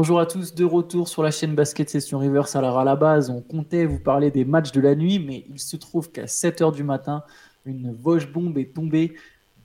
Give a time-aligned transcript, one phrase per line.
[0.00, 2.54] Bonjour à tous, de retour sur la chaîne Basket Session Reverse.
[2.54, 5.58] Alors à la base, on comptait vous parler des matchs de la nuit, mais il
[5.58, 7.24] se trouve qu'à 7h du matin,
[7.64, 9.16] une Vosges bombe est tombée.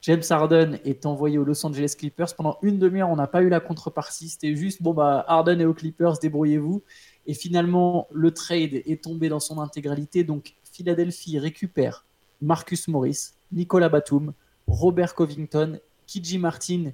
[0.02, 2.36] James Harden est envoyé aux Los Angeles Clippers.
[2.36, 4.28] Pendant une demi-heure, on n'a pas eu la contrepartie.
[4.28, 6.82] C'était juste, bon, bah, Harden et aux Clippers, débrouillez-vous.
[7.28, 10.24] Et finalement, le trade est tombé dans son intégralité.
[10.24, 12.08] Donc, Philadelphie récupère
[12.42, 14.34] Marcus Morris, Nicolas Batum,
[14.66, 16.92] Robert Covington, Kiji Martin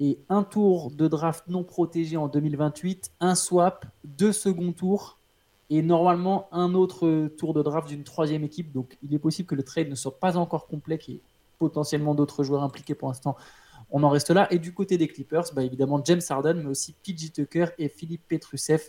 [0.00, 5.18] et un tour de draft non protégé en 2028, un swap, deux seconds tours
[5.70, 8.72] et normalement un autre tour de draft d'une troisième équipe.
[8.72, 11.22] Donc il est possible que le trade ne soit pas encore complet, qu'il y ait
[11.58, 13.36] potentiellement d'autres joueurs impliqués pour l'instant.
[13.90, 14.46] On en reste là.
[14.52, 18.26] Et du côté des Clippers, bah, évidemment James Harden, mais aussi PJ Tucker et Philippe
[18.28, 18.82] Petrusev.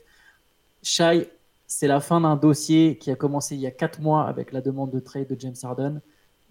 [0.83, 1.29] Shai,
[1.67, 4.61] c'est la fin d'un dossier qui a commencé il y a quatre mois avec la
[4.61, 6.01] demande de trade de James Harden.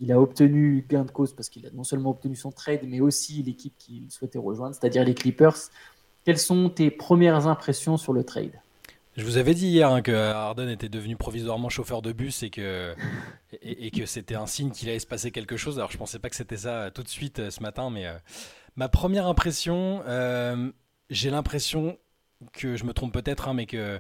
[0.01, 3.01] Il a obtenu gain de cause parce qu'il a non seulement obtenu son trade, mais
[3.01, 5.57] aussi l'équipe qu'il souhaitait rejoindre, c'est-à-dire les Clippers.
[6.25, 8.53] Quelles sont tes premières impressions sur le trade?
[9.19, 12.51] Je vous avais dit hier hein, que Harden était devenu provisoirement chauffeur de bus et
[12.51, 12.95] que,
[14.07, 15.79] c'était un signe qu'il allait se passer quelque chose.
[15.79, 18.15] Alors je pensais pas que c'était ça tout de suite euh, ce matin, mais euh,
[18.77, 20.71] ma première impression, euh,
[21.11, 21.99] j'ai l'impression
[22.53, 23.99] que je me trompe peut-être, hein, mais que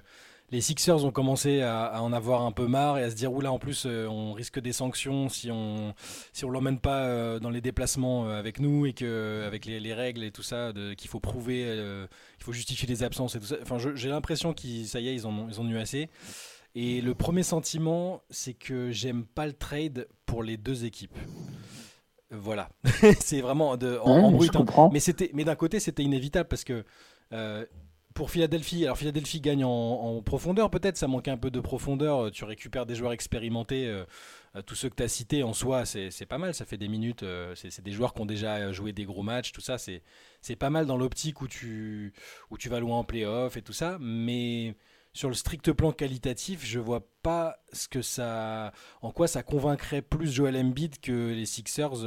[0.51, 3.53] les Sixers ont commencé à, en avoir un peu marre et à se dire oula
[3.53, 5.95] en plus euh, on risque des sanctions si on
[6.33, 9.95] si on l'emmène pas euh, dans les déplacements euh, avec nous et que avec les,
[9.95, 11.65] règles et tout ça qu'il faut prouver
[12.37, 13.57] qu'il faut justifier les absences et tout ça.
[13.63, 16.09] Enfin j'ai l'impression qu'ils ça y est ils en ont ils ont eu assez.
[16.75, 21.17] Et le premier sentiment c'est que j'aime pas le trade pour les deux équipes.
[22.31, 22.69] Voilà.
[23.21, 24.91] C'est vraiment de, en, brut hein.
[24.93, 26.85] mais c'était mais d'un côté c'était inévitable parce que
[28.19, 32.31] pour Philadelphie, alors Philadelphie gagne en, profondeur peut-être, ça manquait un peu de profondeur, euh,
[32.33, 34.05] tu récupères des joueurs expérimentés, euh,
[34.57, 36.89] euh, tous ceux que tu as cités en soi, c'est pas mal, ça fait des
[36.89, 37.25] minutes,
[37.55, 40.87] c'est des joueurs qui ont déjà joué des gros matchs, tout ça, c'est pas mal
[40.87, 42.13] dans l'optique où tu,
[42.51, 44.75] où tu vas loin en playoff et tout ça, mais
[45.13, 50.03] sur le strict plan qualitatif, je vois pas ce que ça, en quoi ça convaincrait
[50.03, 52.05] plus Joel Embiid que les Sixers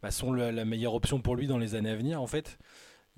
[0.00, 2.56] bah, sont la meilleure option pour lui dans les années à venir en fait.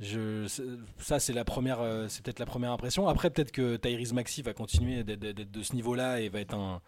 [0.00, 3.08] Ça, c'est la première, euh, c'est peut-être la première impression.
[3.08, 6.80] Après, peut-être que Tyrese Maxi va continuer d'être de ce niveau-là et va être un,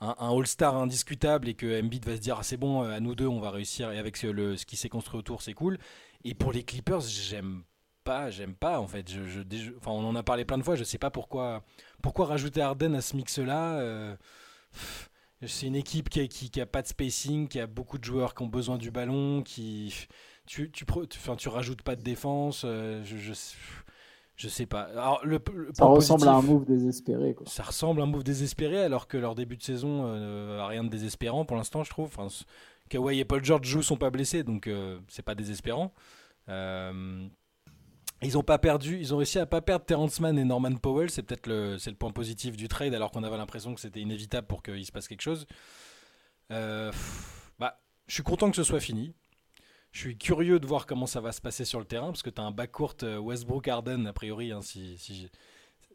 [0.00, 3.26] un, All-Star indiscutable et que Embiid va se dire ah, c'est bon, à nous deux,
[3.26, 5.78] on va réussir et avec le, ce qui s'est construit autour, c'est cool.
[6.24, 7.62] Et pour les Clippers, j'aime
[8.04, 9.10] pas, j'aime pas en fait.
[9.10, 10.76] Je, enfin, on en a parlé plein de fois.
[10.76, 11.62] Je sais pas pourquoi,
[12.02, 13.78] pourquoi rajouter Arden à ce mix-là.
[13.80, 14.16] Euh,
[15.46, 18.34] c'est une équipe qui qui, qui a, pas de spacing, qui a beaucoup de joueurs
[18.34, 20.08] qui ont besoin du ballon, qui
[20.46, 20.84] tu, tu,
[21.36, 22.62] tu rajoutes pas de défense.
[22.64, 23.32] Euh, je, je,
[24.36, 24.82] je, sais pas.
[24.82, 25.42] Alors, le,
[25.74, 27.34] ça ressemble à un move désespéré.
[27.34, 27.46] Quoi.
[27.46, 30.84] Ça ressemble à un move désespéré, alors que leur début de saison euh, a rien
[30.84, 32.06] de désespérant pour l'instant, je trouve.
[32.16, 32.28] Enfin,
[32.88, 35.92] Kawhi et Paul George jouent, sont pas blessés, donc euh, c'est pas désespérant.
[36.48, 41.10] ils ont pas perdu, ils ont réussi à pas perdre Terrence Mann et Norman Powell.
[41.10, 44.00] C'est peut-être le, c'est le point positif du trade, alors qu'on avait l'impression que c'était
[44.00, 45.46] inévitable pour qu'il se passe quelque chose.
[46.48, 46.92] bah,
[48.06, 49.12] je suis content que ce soit fini.
[49.96, 52.28] Je suis curieux de voir comment ça va se passer sur le terrain, parce que
[52.28, 54.52] tu as un backcourt euh, Westbrook-Arden, a priori.
[54.52, 55.30] Hein, si,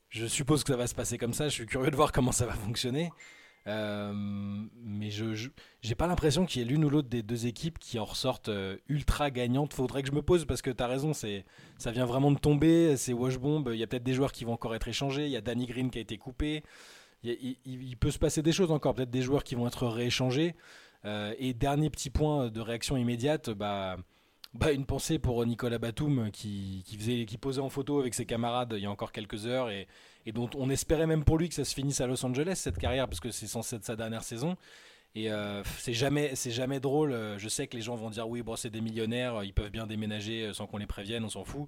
[0.10, 1.50] je, suppose que ça va se passer comme ça.
[1.50, 3.12] Je suis curieux de voir comment ça va fonctionner.
[3.68, 5.50] Euh, mais je
[5.88, 8.50] n'ai pas l'impression qu'il y ait l'une ou l'autre des deux équipes qui en ressortent
[8.50, 9.76] euh, ultra gagnantes.
[9.76, 11.46] Faudrait que je me pose parce que tu as raison, c'est
[11.78, 12.98] ça vient vraiment de tomber.
[12.98, 13.66] C'est Washbomb.
[13.72, 15.26] Il y a peut-être des joueurs qui vont encore être échangés.
[15.26, 16.64] Il y a Danny Green qui a été coupé.
[17.24, 18.96] Il peut se passer des choses encore.
[18.96, 20.56] Peut-être des joueurs qui vont être rééchangés.
[21.06, 23.98] Euh, et dernier petit point de réaction immédiate, bah,
[24.54, 28.84] bah, une pensée pour Nicolas Batum qui, qui, posait en photo avec ses camarades il
[28.84, 29.88] y a encore quelques heures et,
[30.34, 33.08] dont on espérait même pour lui que ça se finisse à Los Angeles cette carrière
[33.08, 34.58] parce que c'est censé être sa dernière saison.
[35.14, 37.16] Et euh, c'est jamais, jamais drôle.
[37.38, 39.88] Je sais que les gens vont dire oui, bon, c'est des millionnaires, ils peuvent bien
[39.88, 41.68] déménager sans qu'on les prévienne, on s'en fout.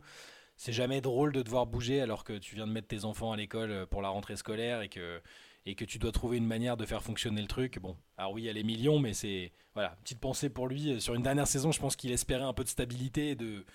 [0.56, 3.38] C'est jamais drôle de devoir bouger alors que tu viens de mettre tes enfants à
[3.38, 5.20] l'école pour la rentrée scolaire et que
[5.66, 7.80] et que tu dois trouver une manière de faire fonctionner le truc.
[7.80, 11.00] Bon, alors oui, il y a les millions, mais c'est voilà, petite pensée pour lui.
[11.00, 13.66] Sur une dernière saison, je pense qu'il espérait un peu de stabilité et de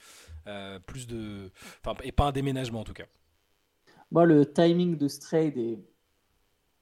[0.46, 1.50] euh, plus de,
[1.85, 3.06] enfin, et pas un déménagement en tout cas.
[4.11, 5.79] Moi, le timing de ce trade est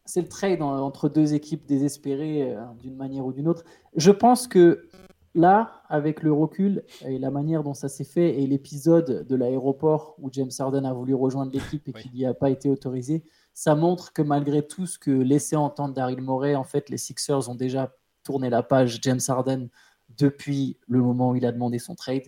[0.07, 3.65] c'est le trade entre deux équipes désespérées euh, d'une manière ou d'une autre.
[3.97, 4.89] Je pense que
[5.35, 10.15] là, avec le recul et la manière dont ça s'est fait et l'épisode de l'aéroport
[10.19, 13.25] où James Harden a voulu rejoindre l'équipe et qu'il n'y a pas été autorisé,
[13.57, 17.49] ça montre que malgré tout ce que laissait entendre Daryl Morey, en fait, les Sixers
[17.49, 17.91] ont déjà
[18.23, 19.69] tourné la page James Harden
[20.11, 22.27] depuis le moment où il a demandé son trade.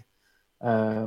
[0.64, 1.06] Euh,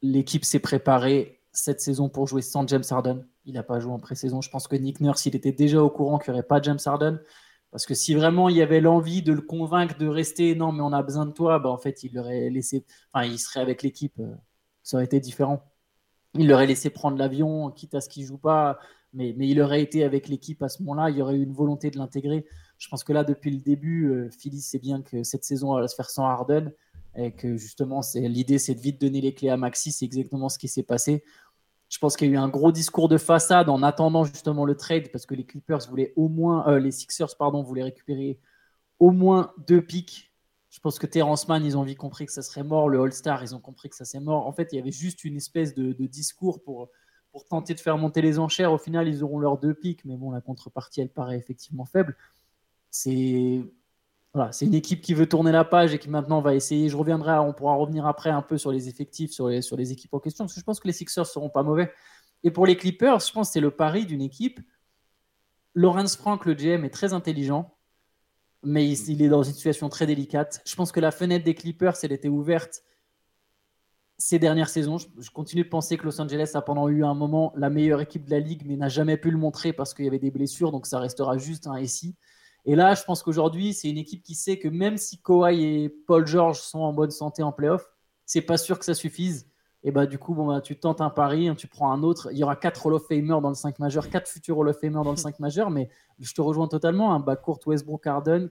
[0.00, 3.26] l'équipe s'est préparée cette saison pour jouer sans James Harden.
[3.44, 4.40] Il n'a pas joué en pré-saison.
[4.42, 6.78] Je pense que Nick Nurse, il était déjà au courant qu'il n'y aurait pas James
[6.86, 7.18] Harden.
[7.72, 10.82] Parce que si vraiment il y avait l'envie de le convaincre de rester, non, mais
[10.82, 13.82] on a besoin de toi, bah, en fait, il aurait laissé, enfin, il serait avec
[13.82, 14.20] l'équipe.
[14.20, 14.36] Euh,
[14.84, 15.64] ça aurait été différent.
[16.34, 18.78] il aurait laissé prendre l'avion, quitte à ce qu'il joue pas,
[19.16, 21.90] mais, il aurait été avec l'équipe à ce moment-là, il y aurait eu une volonté
[21.90, 22.46] de l'intégrer.
[22.78, 25.88] Je pense que là, depuis le début, euh, Philly sait bien que cette saison, va
[25.88, 26.72] se faire sans Harden
[27.16, 29.90] et que justement, l'idée, c'est de vite donner les clés à Maxi.
[29.90, 31.24] C'est exactement ce qui s'est passé.
[31.88, 34.76] Je pense qu'il y a eu un gros discours de façade en attendant justement le
[34.76, 38.38] trade parce que les Clippers voulaient au moins, euh, les Sixers, pardon, voulaient récupérer
[38.98, 40.32] au moins deux pics.
[40.70, 42.88] Je pense que Terrence Mann, ils ont vite compris que ça serait mort.
[42.88, 44.46] Le All-Star, ils ont compris que ça serait mort.
[44.46, 46.90] En fait, il y avait juste une espèce de, discours pour,
[47.36, 48.72] pour tenter de faire monter les enchères.
[48.72, 52.16] Au final, ils auront leurs deux pics, mais bon, la contrepartie, elle paraît effectivement faible.
[52.90, 53.62] C'est
[54.32, 56.88] voilà, c'est une équipe qui veut tourner la page et qui maintenant va essayer.
[56.88, 59.92] Je reviendrai, on pourra revenir après un peu sur les effectifs, sur les, sur les
[59.92, 61.92] équipes en question, parce que je pense que les Sixers seront pas mauvais.
[62.42, 64.58] Et pour les Clippers, je pense que c'est le pari d'une équipe.
[65.74, 67.76] Lawrence Frank, le GM, est très intelligent,
[68.62, 70.62] mais il, est dans une situation très délicate.
[70.64, 72.82] Je pense que la fenêtre des Clippers, elle était ouverte
[74.18, 74.98] ces dernières saisons.
[74.98, 78.24] Je, continue de penser que Los Angeles a pendant eu un moment la meilleure équipe
[78.24, 80.72] de la ligue, mais n'a jamais pu le montrer parce qu'il y avait des blessures,
[80.72, 82.16] donc ça restera juste un SI.
[82.64, 85.88] Et là, je pense qu'aujourd'hui, c'est une équipe qui sait que même si Kawhi et
[85.88, 87.86] Paul George sont en bonne santé en playoff,
[88.24, 89.48] c'est pas sûr que ça suffise.
[89.84, 92.28] Et bah du coup, bon, bah, tu tentes un pari, hein, tu prends un autre.
[92.32, 94.80] Il y aura quatre Hall of Famers dans le 5 majeur, quatre futurs Hall of
[94.80, 97.14] Famers dans le 5 majeur, mais je te rejoins totalement.
[97.14, 98.50] Un bas court Westbrook Harden,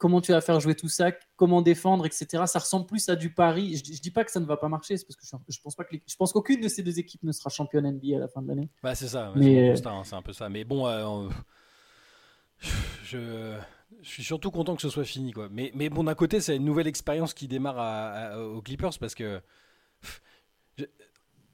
[0.00, 2.44] comment tu vas faire jouer tout ça, comment défendre, etc.
[2.46, 3.76] Ça ressemble plus à du pari.
[3.76, 5.76] Je, je dis pas que ça ne va pas marcher, c'est parce que je, pense
[5.76, 8.28] pas que je pense qu'aucune de ces deux équipes ne sera championne NBA à la
[8.28, 8.68] fin de l'année.
[8.82, 10.48] Bah c'est ça, mais hein, c'est un peu ça.
[10.48, 10.88] Mais bon.
[10.88, 11.28] Euh,
[13.04, 13.56] je,
[14.02, 15.32] suis surtout content que ce soit fini.
[15.32, 15.48] Quoi.
[15.50, 19.40] Mais, mais bon, d'un côté, c'est une nouvelle expérience qui démarre aux Clippers parce que.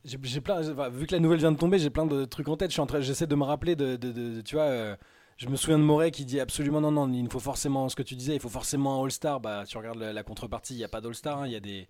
[0.05, 0.61] J'ai plein,
[0.91, 2.71] vu que la nouvelle vient de tomber, j'ai plein de trucs en tête.
[3.01, 4.97] J'essaie de me rappeler de, tu vois, euh,
[5.37, 8.03] je me souviens de Moret qui dit absolument non, non, il faut forcément ce que
[8.03, 9.41] tu disais, il faut forcément un All-Star.
[9.41, 11.43] Bah, tu regardes la, contrepartie, il n'y a pas d'All-Star.
[11.43, 11.89] Hein, il y a des,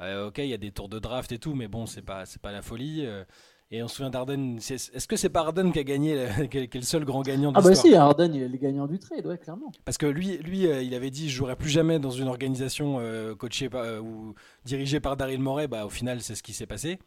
[0.00, 2.26] euh, ok, il y a des tours de draft et tout, mais bon, c'est pas,
[2.26, 3.06] c'est pas la folie.
[3.06, 3.24] Euh.
[3.70, 4.58] Et on se souvient d'Arden.
[4.58, 7.58] Est-ce que c'est pas Arden qui a gagné, qui est le seul grand gagnant de
[7.58, 9.72] Ah, bah si, Arden, il est le gagnant du trade, ouais, clairement.
[9.86, 13.00] Parce que lui, lui euh, il avait dit Je jouerai plus jamais dans une organisation
[13.38, 13.70] coachée
[14.02, 15.68] ou dirigée par Daryl Morey.
[15.68, 16.98] Bah, au final, c'est ce qui s'est passé.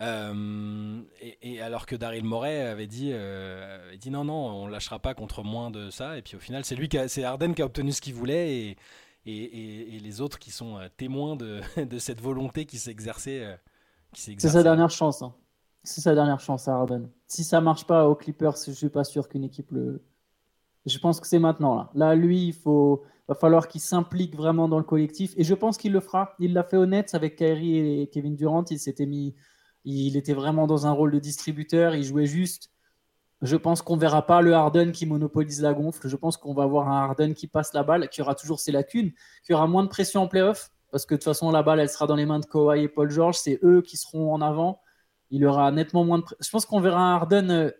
[0.00, 3.12] Et, alors que Daryl Morey avait dit,
[3.98, 6.18] dit non, non, on lâchera pas contre moins de ça.
[6.18, 8.76] Et puis au final, c'est lui c'est Arden qui a obtenu ce qu'il voulait
[9.26, 13.46] et, les autres qui sont témoins de, cette volonté qui exercée.
[14.12, 15.22] c'est sa dernière chance.
[15.22, 15.34] Hein.
[15.84, 17.10] C'est sa dernière chance à Harden.
[17.26, 20.02] Si ça marche pas aux Clippers, je suis pas sûr qu'une équipe le.
[20.86, 21.90] Je pense que c'est maintenant là.
[21.94, 25.76] Là, lui, il faut, va falloir qu'il s'implique vraiment dans le collectif, et je pense
[25.76, 26.34] qu'il le fera.
[26.38, 28.64] Il l'a fait honnête avec Kyrie et Kevin Durant.
[28.70, 29.34] Il s'était mis,
[29.84, 31.94] il était vraiment dans un rôle de distributeur.
[31.94, 32.70] Il jouait juste.
[33.42, 36.08] Je pense qu'on verra pas le Harden qui monopolise la gonfle.
[36.08, 38.72] Je pense qu'on va voir un Harden qui passe la balle, qui aura toujours ses
[38.72, 39.12] lacunes,
[39.44, 41.90] qui aura moins de pression en playoff, parce que de toute façon la balle, elle
[41.90, 43.36] sera dans les mains de Kawhi et Paul George.
[43.36, 44.80] C'est eux qui seront en avant
[45.34, 46.24] il aura nettement moins de.
[46.40, 47.70] Je pense qu'on verra un Harden, euh,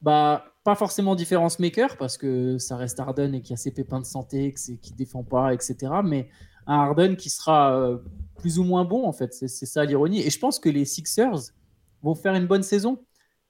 [0.00, 4.00] bah, pas forcément différence maker, parce que ça reste Harden et qui a ses pépins
[4.00, 5.76] de santé, qui ne défend pas, etc.
[6.04, 6.28] Mais
[6.70, 7.98] un Harden qui sera euh,
[8.38, 9.34] plus ou moins bon, en fait.
[9.34, 10.20] C'est ça l'ironie.
[10.20, 11.52] Et je pense que les Sixers
[12.00, 13.04] vont faire une bonne saison.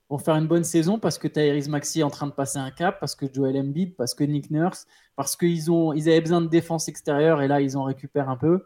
[0.08, 2.70] Vont faire une bonne saison parce que Tyrese Maxi est en train de passer un
[2.70, 4.86] cap, parce que Joel Embiid, parce que Nick Nurse,
[5.16, 8.64] parce qu'ils ils avaient besoin de défense extérieure et là, ils en récupèrent un peu.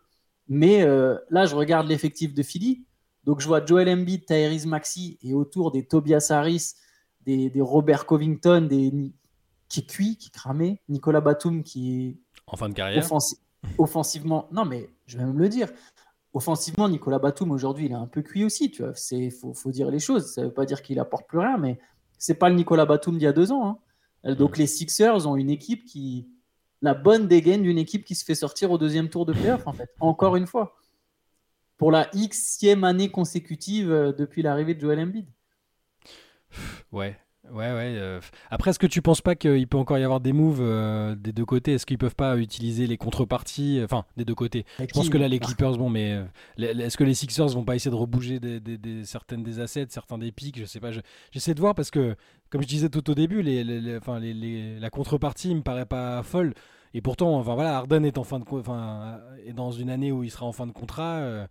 [0.49, 2.85] Mais euh, là, je regarde l'effectif de Philly.
[3.25, 6.75] Donc je vois Joel Embiid, Tyrese Maxi et autour des Tobias Harris,
[7.27, 9.13] des, Robert Covington, des,
[9.69, 13.05] qui est cuit, qui est cramé, Nicolas Batum qui est en fin de carrière.
[13.79, 15.69] Offensivement, non mais je vais même le dire.
[16.33, 18.71] Offensivement, Nicolas Batum aujourd'hui, il est un peu cuit aussi.
[18.71, 20.33] Tu vois, c'est faut, faut, dire les choses.
[20.33, 21.79] Ça ne veut pas dire qu'il apporte plus rien, mais
[22.19, 23.79] c'est pas le Nicolas Batum d'il y a deux ans.
[24.25, 24.35] Hein.
[24.35, 24.61] Donc mm.
[24.61, 26.29] les Sixers ont une équipe qui
[26.83, 29.73] la bonne dégaine d'une équipe qui se fait sortir au deuxième tour de playoff en
[29.73, 29.89] fait.
[30.01, 30.77] Encore une fois
[31.77, 35.27] pour la xème année consécutive euh, depuis l'arrivée de Joel Embiid.
[36.93, 37.19] Ouais,
[37.51, 37.95] Ouais, ouais.
[37.97, 38.21] Euh,
[38.51, 41.33] après, est-ce que tu penses pas qu'il peut encore y avoir des moves euh, des
[41.33, 41.75] deux côtés?
[41.75, 44.65] Est-ce qu'ils peuvent pas utiliser les contreparties Enfin, des deux côtés?
[44.79, 46.23] Je pense que là, les Clippers, bon, mais
[46.59, 50.33] est-ce que les Sixers vont pas essayer de rebouger des, certaines des assets, certains des
[50.33, 50.59] pics?
[50.59, 50.91] Je sais pas.
[51.33, 52.17] J'essaie de voir parce que,
[52.51, 56.55] comme je disais tout au début, les, enfin, la contrepartie me paraît pas folle.
[56.97, 60.23] Et pourtant, enfin voilà, Harden est en fin de, enfin, est dans une année où
[60.23, 61.47] il sera en fin de contrat.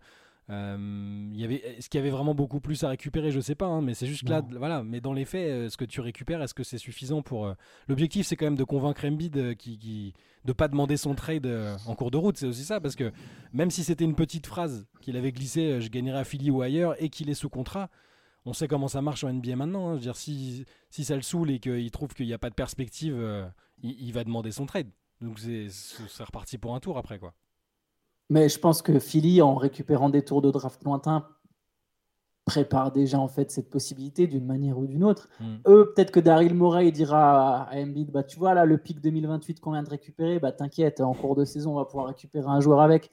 [0.50, 3.30] Euh, y avait, est-ce qu'il y avait vraiment beaucoup plus à récupérer?
[3.30, 4.82] Je sais pas, hein, mais c'est juste là, voilà.
[4.82, 7.54] Mais dans les faits, euh, ce que tu récupères, est-ce que c'est suffisant pour euh,
[7.88, 11.46] L'objectif, c'est quand même de convaincre Embiid euh, qui, qui, de pas demander son trade
[11.86, 12.36] en cours de route.
[12.36, 13.10] C'est aussi ça, parce que
[13.52, 17.02] même si c'était une petite phrase qu'il avait glissée, je gagnerai à Philly ou ailleurs,
[17.02, 17.88] et qu'il est sous contrat.
[18.46, 19.88] On sait comment ça marche en NBA maintenant.
[19.88, 19.92] Hein.
[19.92, 22.50] Je veux dire, si, si ça le saoule et qu'il trouve qu'il n'y a pas
[22.50, 23.16] de perspective,
[23.82, 24.90] il, il, va demander son trade.
[25.22, 27.32] Donc c'est, c'est reparti pour un tour après, quoi.
[28.30, 31.28] Mais je pense que Philly, en récupérant des tours de draft lointains,
[32.44, 35.28] préparent déjà en fait cette possibilité d'une manière ou d'une autre.
[35.40, 35.56] Hmm.
[35.66, 39.60] Eux, peut-être que Daryl Morey dira à Embiid, bah tu vois là le pic 2028
[39.60, 42.60] qu'on vient de récupérer, bah t'inquiète, en cours de saison on va pouvoir récupérer un
[42.60, 43.10] joueur avec.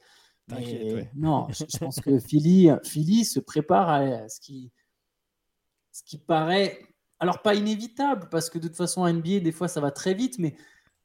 [1.14, 4.70] Non, je, pense que Philly, Philly se prépare à ce qui,
[5.92, 6.78] ce qui paraît,
[7.18, 10.38] alors pas inévitable parce que de toute façon NBA des fois ça va très vite,
[10.38, 10.56] mais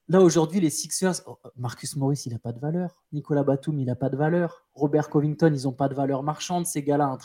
[0.09, 3.03] Là, aujourd'hui, les Sixers, oh, Marcus Morris, il n'a pas de valeur.
[3.11, 4.65] Nicolas Batum, il n'a pas de valeur.
[4.73, 7.17] Robert Covington, ils n'ont pas de valeur marchande, ces gars-là,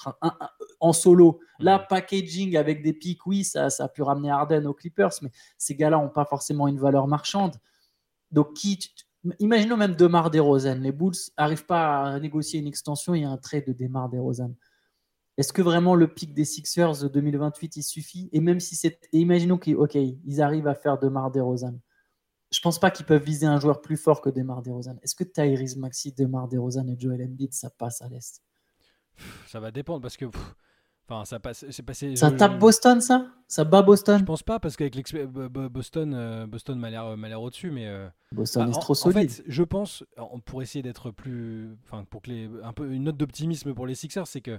[0.81, 1.39] en, solo.
[1.61, 5.31] Là, packaging avec des pics, oui, ça, ça a pu ramener Harden aux Clippers, mais
[5.59, 7.55] ces gars-là n'ont pas forcément une valeur marchande.
[8.33, 8.81] Donc, qui,
[9.39, 10.81] imaginons même Demar DeRozan.
[10.81, 14.09] Les Bulls n'arrivent pas à négocier une extension, il y a un trait de Demar
[14.09, 14.57] DeRozan.
[15.39, 18.29] Est-ce que vraiment le pic des Sixers de 2028, il suffit?
[18.33, 18.99] Et même si c'est.
[19.13, 21.79] imaginons qu'ils arrivent à faire Demar DeRozan
[22.53, 24.97] je pense pas qu'ils peuvent viser un joueur plus fort que Demar DeRozan.
[25.03, 28.43] Est-ce que Tyrese Maxi, Demar DeRozan et Joel Embiid, ça passe à l'Est?
[29.47, 30.27] Ça va dépendre parce que
[31.09, 33.27] enfin ça passe passé Ça tape Boston ça?
[33.49, 34.19] Ça bat Boston?
[34.19, 34.97] Je pense pas parce qu'avec
[35.71, 39.17] Boston euh, Boston m'a l'air m'a l'air au-dessus mais euh, Boston bah, est trop solide.
[39.17, 40.05] En fait, je pense
[40.47, 43.95] pour essayer d'être plus enfin pour que les un peu une note d'optimisme pour les
[43.95, 44.59] Sixers, c'est que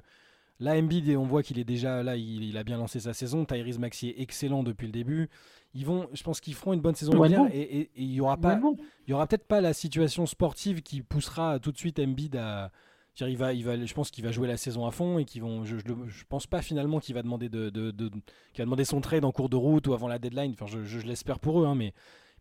[0.59, 3.43] Là, Embiid, on voit qu'il est déjà là, il, a bien lancé sa saison.
[3.43, 5.29] Tyrese Maxi est excellent depuis le début.
[5.75, 8.59] Ils vont, je pense qu'ils feront une bonne saison et, il y aura pas,
[9.07, 12.71] il y aura peut-être pas la situation sportive qui poussera tout de suite Embiid à.
[13.19, 15.43] Il va, il va, je pense qu'il va jouer la saison à fond et qu'ils
[15.43, 15.63] vont.
[15.63, 18.09] Je, je, pense pas finalement qu'il va demander de, de,
[18.57, 20.55] va demander son trade en cours de route ou avant la deadline.
[20.59, 21.93] Enfin, je, l'espère pour eux, hein, mais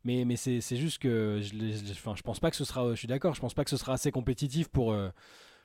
[0.05, 2.91] mais, mais c'est juste que je, enfin, je pense pas que ce sera.
[2.91, 3.35] Je suis d'accord.
[3.35, 4.93] Je pense pas que ce sera assez compétitif pour.
[4.93, 5.11] Euh,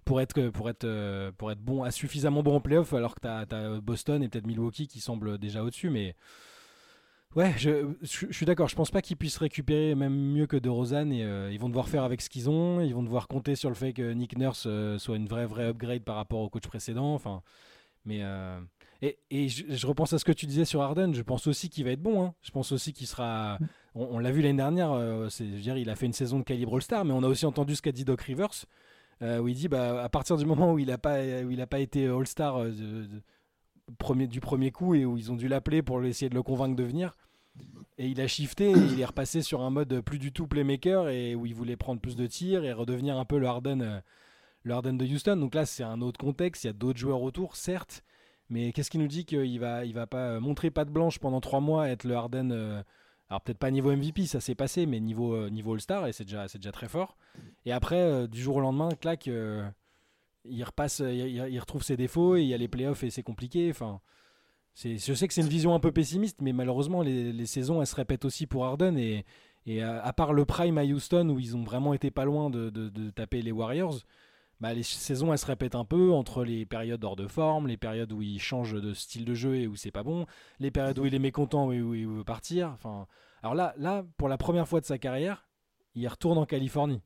[0.04, 3.20] pour être, pour être, euh, pour être bon, à suffisamment bon en playoff, alors que
[3.20, 5.90] tu as, Boston et peut-être Milwaukee qui semblent déjà au-dessus.
[5.90, 6.16] Mais
[7.38, 8.68] ouais, je, suis d'accord.
[8.68, 11.14] Je pense pas qu'ils puissent récupérer même mieux que de Rosanne.
[11.14, 12.82] Et, euh, ils vont devoir faire avec ce qu'ils ont.
[12.82, 15.68] Ils vont devoir compter sur le fait que Nick Nurse euh, soit une vraie, vraie
[15.68, 17.14] upgrade par rapport au coach précédent.
[17.14, 17.42] Enfin,
[18.04, 18.22] mais.
[19.02, 21.14] et, et je, repense à ce que tu disais sur Harden.
[21.14, 22.24] Je pense aussi qu'il va être bon.
[22.24, 22.34] Hein.
[22.42, 23.58] Je pense aussi qu'il sera.
[23.96, 24.92] On, l'a vu l'année dernière.
[25.40, 27.92] il a fait une saison de calibre All-Star, mais on a aussi entendu ce qu'a
[27.92, 28.66] dit Doc Rivers.
[29.24, 31.20] Euh, où il dit bah, à partir du moment où il n'a pas,
[31.80, 32.72] été All-Star euh,
[34.28, 36.84] du premier coup et où ils ont dû l'appeler pour essayer de le convaincre de
[36.84, 37.18] venir,
[37.98, 41.36] et il a shifté, il est repassé sur un mode plus du tout playmaker et
[41.36, 44.00] où il voulait prendre plus de tirs et redevenir un peu le Harden, euh,
[44.64, 45.38] le Harden de Houston.
[45.38, 48.04] Donc là, c'est un autre contexte, il y a d'autres joueurs autour, certes,
[48.50, 51.60] mais qu'est-ce qui nous dit qu'il va, il va pas montrer patte blanche pendant trois
[51.60, 52.84] mois, être le Harden
[53.30, 56.48] alors peut-être pas niveau MVP, ça s'est passé, mais niveau, euh, All-Star, et c'est déjà,
[56.48, 57.18] déjà très fort.
[57.66, 59.68] Et après, euh, du jour au lendemain, clac, euh,
[60.46, 63.70] il repasse, il, retrouve ses défauts, et il y a les playoffs et c'est compliqué.
[63.70, 64.00] Enfin,
[64.84, 67.96] je sais que c'est une vision un peu pessimiste, mais malheureusement, les, saisons, elles se
[67.96, 68.98] répètent aussi pour Harden.
[68.98, 69.26] Et,
[69.66, 72.70] et à, part le prime à Houston, où ils ont vraiment été pas loin de,
[72.70, 74.00] de taper les Warriors,
[74.60, 77.78] bah, les saisons elles se répètent un peu entre les périodes hors de forme, les
[77.78, 80.26] périodes où il change de style de jeu et où c'est pas bon,
[80.60, 82.70] les périodes où il est mécontent et où il veut partir.
[82.74, 83.06] Enfin,
[83.44, 85.48] alors là, là, pour la première fois de sa carrière,
[85.94, 87.02] il retourne en Californie.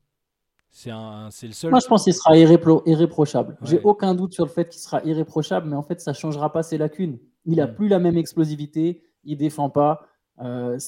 [0.70, 1.70] C'est le seul.
[1.70, 3.58] Moi, je pense qu'il sera irréprochable.
[3.60, 6.62] J'ai aucun doute sur le fait qu'il sera irréprochable, mais en fait, ça changera pas
[6.62, 7.18] ses lacunes.
[7.44, 7.74] Il a mm.
[7.74, 10.06] plus la même explosivité, il défend pas.
[10.40, 10.78] Euh,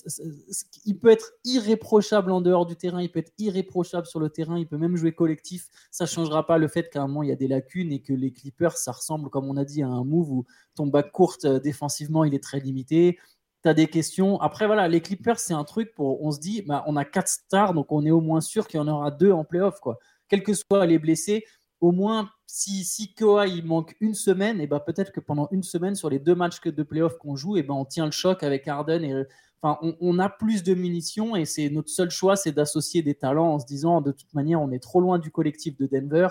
[0.84, 4.58] il peut être irréprochable en dehors du terrain, il peut être irréprochable sur le terrain,
[4.58, 5.68] il peut même jouer collectif.
[5.90, 8.00] Ça ne changera pas le fait qu'à un moment il y a des lacunes et
[8.00, 11.12] que les Clippers, ça ressemble, comme on a dit, à un move où ton bac
[11.12, 13.18] courte euh, défensivement il est très limité.
[13.62, 14.40] Tu as des questions.
[14.40, 16.22] Après, voilà, les Clippers, c'est un truc pour.
[16.22, 18.78] On se dit, bah, on a quatre stars, donc on est au moins sûr qu'il
[18.78, 19.80] y en aura deux en playoff.
[19.80, 19.98] Quoi.
[20.28, 21.44] Quels que soient les blessés,
[21.80, 25.94] au moins, si, si il manque une semaine, et ben peut-être que pendant une semaine,
[25.94, 28.68] sur les deux matchs de playoff qu'on joue, et ben on tient le choc avec
[28.68, 29.02] Harden.
[29.02, 29.24] Et,
[29.62, 33.54] enfin, on, a plus de munitions et c'est notre seul choix, c'est d'associer des talents
[33.54, 36.28] en se disant, de toute manière, on est trop loin du collectif de Denver,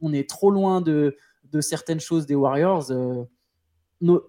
[0.00, 1.16] on est trop loin de,
[1.50, 2.90] de certaines choses des Warriors.
[2.90, 3.24] Euh,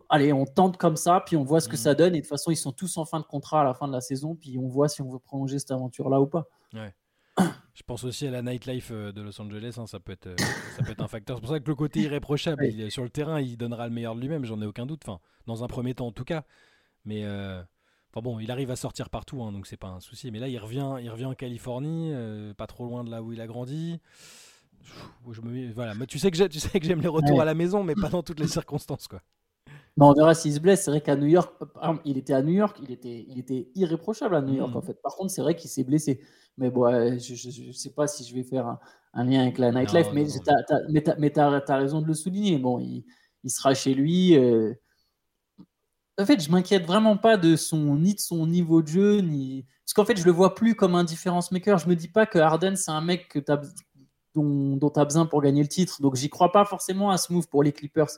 [0.09, 1.97] allez, on tente comme ça, puis on voit ce que ça mhm.
[1.97, 2.15] donne.
[2.15, 3.93] Et de toute façon, ils sont tous en fin de contrat à la fin de
[3.93, 6.47] la saison, puis on voit si on veut prolonger cette aventure-là ou pas.
[6.73, 6.93] Ouais.
[7.37, 10.35] Je pense aussi à la nightlife euh, de Los Angeles, hein, ça, peut être, euh,
[10.77, 11.37] ça peut être un facteur.
[11.37, 14.15] C'est pour ça que le côté irréprochable, il, sur le terrain, il donnera le meilleur
[14.15, 15.01] de lui-même, j'en ai aucun doute.
[15.05, 16.45] Enfin, dans un premier temps en tout cas.
[17.03, 17.61] Mais euh,
[18.11, 20.31] enfin bon, il arrive à sortir partout, hein, donc c'est pas un souci.
[20.31, 22.13] Mais là, il revient, il revient en Californie,
[22.57, 23.99] pas trop loin de là où il a grandi.
[25.29, 25.73] Je me...
[25.73, 25.95] voilà.
[25.95, 28.47] Mais tu sais que j'aime les retours à la maison, mais pas dans toutes les
[28.47, 29.21] circonstances, quoi.
[29.97, 30.83] On verra s'il se blesse.
[30.83, 31.53] C'est vrai qu'à New York,
[32.03, 34.77] il était à New York, il était, il était irréprochable à New York, mm.
[34.77, 35.01] en fait.
[35.01, 36.21] Par contre, c'est vrai qu'il s'est blessé.
[36.57, 36.85] Mais bon,
[37.19, 38.77] je ne sais pas si je vais faire
[39.13, 42.57] un, lien avec la nightlife, mais tu as, raison de le souligner.
[42.57, 43.03] Bon, il,
[43.49, 44.37] sera chez lui.
[44.37, 44.73] Euh.
[46.17, 49.65] En fait, je m'inquiète vraiment pas de son, ni de son niveau de jeu, ni.
[49.83, 51.77] Parce qu'en fait, je le vois plus comme un difference maker.
[51.77, 53.39] Je me dis pas que Harden, c'est un mec que
[54.33, 56.01] dont, dont tu as besoin pour gagner le titre.
[56.01, 58.09] Donc, j'y crois pas forcément à ce move pour les Clippers.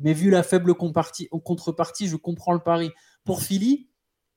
[0.00, 1.28] Mais vu la faible contrepartie,
[2.08, 2.90] je comprends le pari.
[3.24, 3.90] Pour Philly,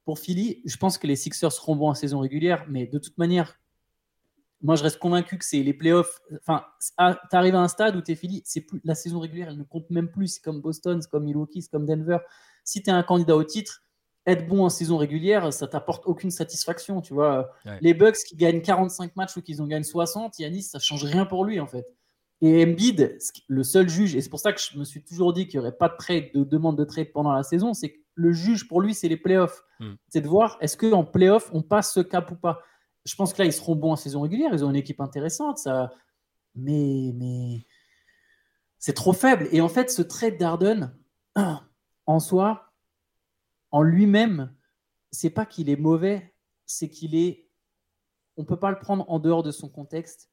[0.06, 3.18] pour Philly, je pense que les Sixers seront bons en saison régulière, mais de toute
[3.18, 3.60] manière,
[4.62, 6.20] moi je reste convaincu que c'est les playoffs.
[6.42, 9.50] Enfin, tu arrives à un stade où tu es Philly, c'est plus la saison régulière,
[9.50, 10.28] elle ne compte même plus.
[10.28, 12.18] C'est comme Boston, c'est comme Milwaukee, c'est comme Denver.
[12.66, 13.84] Si tu es un candidat au titre,
[14.26, 17.02] être bon en saison régulière, ça t'apporte aucune satisfaction.
[17.02, 17.52] Tu vois,
[17.82, 21.26] les Bucks qui gagnent 45 matchs ou qu'ils en gagnent 60, Yanis, ça change rien
[21.26, 21.86] pour lui en fait.
[22.42, 25.48] Et Embiid, le seul juge, et c'est pour ça que je me suis toujours dit
[25.48, 28.00] qu'il n'y aurait pas de trade, de demande de trade pendant la saison, c'est que
[28.16, 29.64] le juge pour lui, c'est les playoffs.
[29.80, 29.94] Hmm.
[30.10, 32.62] C'est de voir est-ce qu'en playoffs, on passe ce cap ou pas?
[33.06, 35.58] Je pense que là, ils seront bons en saison régulière, ils ont une équipe intéressante,
[35.58, 35.92] ça...
[36.56, 37.66] mais, mais
[38.78, 39.48] c'est trop faible.
[39.54, 40.94] Et en fait, ce trade d'Arden,
[42.06, 42.74] en soi,
[43.72, 44.54] en lui-même,
[45.10, 46.36] c'est pas qu'il est mauvais,
[46.66, 47.48] c'est qu'il est.
[48.36, 50.33] On peut pas le prendre en dehors de son contexte.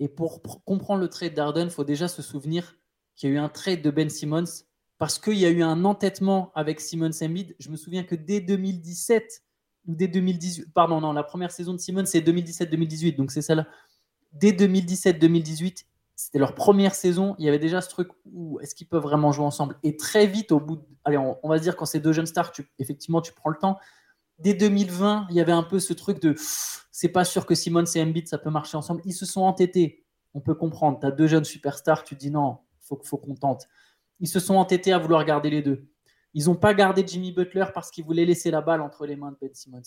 [0.00, 2.76] Et pour, comprendre le trade d'Arden, il faut déjà se souvenir
[3.14, 4.64] qu'il y a eu un trade de Ben Simmons
[4.98, 7.54] parce qu'il y a eu un entêtement avec Simmons Embiid.
[7.58, 9.44] Je me souviens que dès 2017
[9.86, 13.66] ou dès 2018, pardon, non, la première saison de Simmons c'est 2017-2018, donc c'est celle-là.
[14.32, 15.84] Dès 2017-2018,
[16.16, 17.34] c'était leur première saison.
[17.38, 19.76] Il y avait déjà ce truc où est-ce qu'ils peuvent vraiment jouer ensemble?
[19.82, 22.52] Et très vite, au bout, de, allez, on, va dire quand c'est deux jeunes stars,
[22.52, 23.78] tu, effectivement, tu prends le temps.
[24.40, 26.34] Dès 2020, il y avait un peu ce truc de
[26.90, 29.02] c'est pas sûr que Simon et Embiid ça peut marcher ensemble.
[29.04, 30.04] Ils se sont entêtés.
[30.34, 30.98] On peut comprendre.
[31.00, 33.66] Tu as deux jeunes superstars, tu dis non, faut, faut qu'on tente.
[34.18, 35.88] Ils se sont entêtés à vouloir garder les deux.
[36.34, 39.32] Ils n'ont pas gardé Jimmy Butler parce qu'ils voulaient laisser la balle entre les mains
[39.32, 39.82] de Ben Simmons.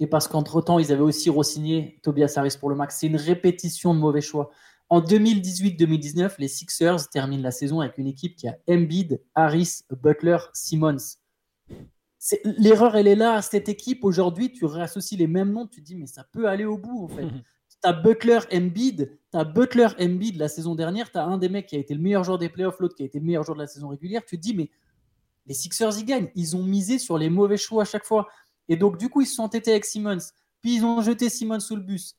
[0.00, 2.98] Et parce qu'entre-temps, ils avaient aussi re-signé Tobias Harris pour le max.
[2.98, 4.50] C'est une répétition de mauvais choix.
[4.88, 10.38] En 2018-2019, les Sixers terminent la saison avec une équipe qui a Embiid, Harris, Butler,
[10.52, 11.16] Simmons.
[12.44, 13.42] L'erreur, elle est là.
[13.42, 16.64] Cette équipe, aujourd'hui, tu réassocies les mêmes noms, tu te dis, mais ça peut aller
[16.64, 17.26] au bout, en fait.
[17.26, 21.48] tu as Butler, Embiid, tu as Butler, Embiid la saison dernière, tu as un des
[21.48, 23.42] mecs qui a été le meilleur joueur des playoffs, l'autre qui a été le meilleur
[23.42, 24.24] joueur de la saison régulière.
[24.24, 24.70] Tu te dis, mais
[25.46, 26.30] les Sixers, ils gagnent.
[26.34, 28.28] Ils ont misé sur les mauvais choix à chaque fois.
[28.68, 30.18] Et donc, du coup, ils se sont entêtés avec Simmons.
[30.62, 32.16] Puis, ils ont jeté Simmons sous le bus.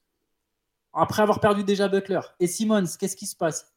[0.93, 2.21] Après avoir perdu déjà Butler.
[2.39, 3.74] Et Simmons, qu'est-ce qui se passe?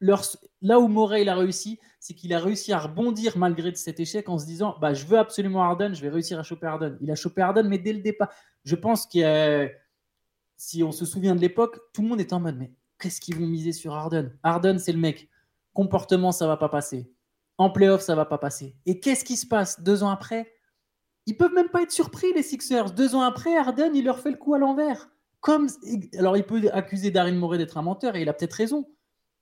[0.00, 4.38] Là où Morey a réussi, c'est qu'il a réussi à rebondir malgré cet échec en
[4.38, 6.96] se disant bah, Je veux absolument Harden, je vais réussir à choper Harden.
[7.00, 8.30] Il a chopé Harden, mais dès le départ,
[8.64, 9.70] je pense que
[10.56, 13.36] si on se souvient de l'époque, tout le monde est en mode Mais qu'est-ce qu'ils
[13.36, 14.30] vont miser sur Harden?
[14.42, 15.28] Harden, c'est le mec.
[15.72, 17.10] Comportement, ça va pas passer.
[17.58, 18.76] En playoff, ça va pas passer.
[18.86, 20.52] Et qu'est-ce qui se passe deux ans après?
[21.26, 22.92] Ils peuvent même pas être surpris, les Sixers.
[22.92, 25.10] Deux ans après, Harden, il leur fait le coup à l'envers.
[25.40, 25.68] Comme,
[26.18, 28.86] alors, il peut accuser Darin Morey d'être un menteur, et il a peut-être raison.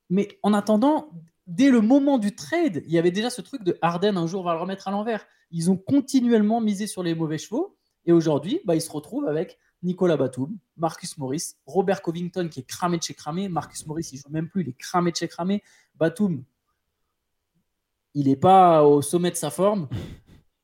[0.09, 1.11] Mais en attendant,
[1.47, 4.43] dès le moment du trade, il y avait déjà ce truc de Harden, un jour,
[4.43, 5.25] va le remettre à l'envers.
[5.51, 7.75] Ils ont continuellement misé sur les mauvais chevaux.
[8.05, 12.67] Et aujourd'hui, bah, ils se retrouvent avec Nicolas Batum, Marcus Morris, Robert Covington qui est
[12.67, 13.49] cramé de chez cramé.
[13.49, 15.63] Marcus Morris, il joue même plus, il est cramé de chez cramé.
[15.95, 16.43] Batum,
[18.13, 19.87] il n'est pas au sommet de sa forme.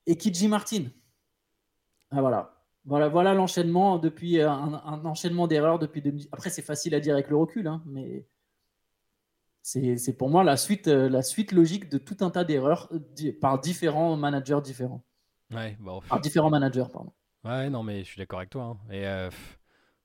[0.05, 0.85] Et Kiji Martin.
[2.11, 2.51] Ah, voilà.
[2.85, 6.03] Voilà, voilà l'enchaînement depuis euh, un, enchaînement d'erreurs depuis.
[6.31, 8.27] Après, c'est facile à dire avec le recul, hein, mais
[9.65, 13.31] c'est pour moi la suite, euh, la suite logique de tout un tas d'erreurs euh,
[13.41, 15.03] par différents managers différents.
[15.51, 15.77] Ouais,
[16.09, 17.13] Par différents managers, pardon.
[17.43, 18.63] Ouais, non, mais je suis d'accord avec toi.
[18.63, 18.91] Hein.
[18.91, 19.05] Et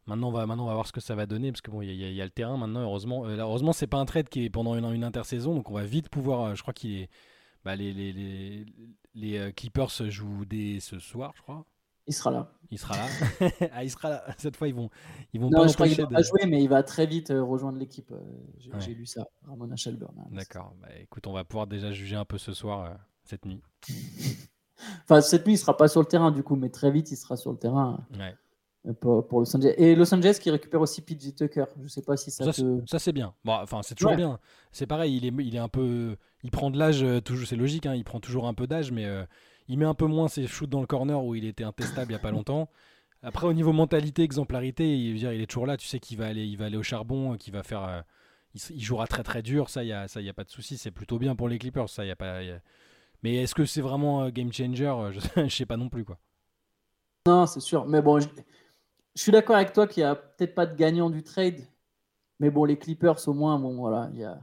[0.07, 1.81] maintenant, on va, maintenant, on va voir ce que ça va donner parce que bon,
[1.81, 2.81] il y, a le terrain maintenant.
[2.81, 5.85] Heureusement, heureusement, c'est pas un trade qui est pendant une, une intersaison, donc on va
[5.85, 6.55] vite pouvoir.
[6.55, 7.09] je crois qu'il est
[7.65, 8.67] bah, les, les, les,
[9.15, 11.65] les, euh, Clippers jouent dès ce soir, je crois.
[12.11, 12.53] Il sera là.
[12.73, 13.07] Il sera là.
[13.73, 14.25] ah, il sera là.
[14.37, 14.91] Cette fois, ils vont,
[15.33, 17.31] ils vont non, pas je crois qu'il va pas jouer, mais il va très vite
[17.31, 18.11] euh, rejoindre l'équipe.
[18.11, 18.21] Euh,
[18.81, 20.17] j'ai lu ça, Ramona Shelburne.
[20.19, 20.75] Hein, D'accord.
[20.83, 23.63] Bah, écoute, on va pouvoir déjà juger un peu ce soir, cette nuit.
[25.05, 27.17] enfin, cette nuit, il sera pas sur le terrain du coup, mais très vite, il
[27.17, 28.05] sera sur le terrain.
[28.19, 28.35] Ouais.
[28.89, 29.75] Euh, pour, Los Angeles.
[29.77, 31.67] Et Los Angeles qui récupère aussi PJ Tucker.
[31.83, 32.51] Je sais pas si ça.
[32.51, 33.35] Ça, ça c'est bien.
[33.45, 34.39] Bon, enfin, c'est toujours bien.
[34.73, 35.17] C'est pareil.
[35.17, 36.17] Il est, il est un peu.
[36.43, 37.03] Il prend de l'âge.
[37.03, 37.87] Euh, toujours, c'est logique.
[37.87, 39.25] Hein, il prend toujours un peu d'âge, mais euh,
[39.69, 42.15] il met un peu moins ses shoots dans le corner où il était intestable il
[42.15, 42.69] y a pas longtemps.
[43.23, 45.77] Après, au niveau mentalité, exemplarité, il, il est toujours là.
[45.77, 48.05] Tu sais qu'il va aller, il va aller au charbon, qu'il va faire.
[48.55, 49.69] il, jouera très très dur.
[49.69, 50.79] Ça, il y a, ça, y a pas de souci.
[50.79, 51.89] C'est plutôt bien pour les Clippers.
[51.89, 52.41] Ça, y a pas.
[53.23, 56.19] Mais est-ce que c'est vraiment un game changer Je, je sais pas non plus quoi.
[57.27, 57.87] Non, c'est sûr.
[57.87, 58.21] Mais bon.
[59.15, 61.61] Je suis d'accord avec toi qu'il n'y a peut-être pas de gagnant du trade.
[62.39, 64.09] Mais bon, les Clippers, au moins, bon, voilà.
[64.15, 64.39] Il y a...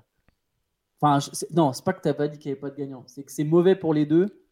[0.99, 1.19] Enfin,
[1.51, 3.03] non, pas que tu n'as pas dit qu'il n'y avait pas de gagnant.
[3.07, 4.46] C'est que c'est mauvais pour les deux.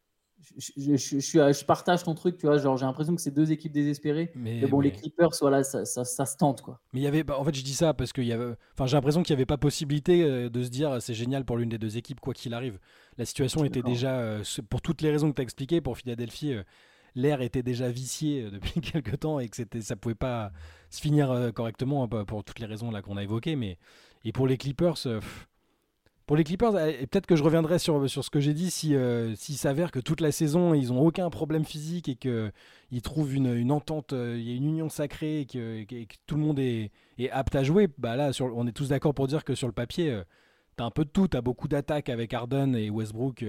[0.58, 2.58] Je, je, je, partage ton truc, tu vois.
[2.58, 4.32] Genre, j'ai l'impression que c'est deux équipes désespérées.
[4.36, 6.80] Mais, bon, les Clippers, voilà, ça, ça, ça, se tente, quoi.
[6.94, 8.86] Mais il y avait, bah, en fait, je dis ça parce que y avait, enfin,
[8.86, 11.70] j'ai l'impression qu'il n'y avait pas possibilité euh, de se dire c'est génial pour l'une
[11.70, 12.80] des deux équipes, quoi qu'il arrive.
[13.18, 16.54] La situation était déjà, euh, pour toutes les raisons que tu as expliquées, pour Philadelphie.
[16.54, 16.64] Euh,
[17.16, 20.52] l'air était déjà vicié depuis quelques temps et que c'était, ça pouvait pas
[20.90, 23.56] se finir euh, correctement hein, pour toutes les raisons là qu'on a évoquées.
[23.56, 23.78] Mais
[24.24, 24.98] et pour les Clippers,
[26.26, 28.96] pour les Clippers, et peut-être que je reviendrai sur, sur ce que j'ai dit si
[29.36, 33.54] s'il s'avère que toute la saison ils ont aucun problème physique et qu'ils trouvent une,
[33.54, 35.86] une entente, il y a une union sacrée et que,
[36.26, 36.92] tout le monde est,
[37.32, 39.74] apte à jouer, bah là sur, on est tous d'accord pour dire que sur le
[39.74, 40.20] papier,
[40.78, 43.46] tu as un peu de tout, tu as beaucoup d'attaques avec Harden et Westbrook